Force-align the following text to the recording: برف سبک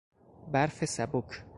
برف 0.53 0.85
سبک 0.85 1.43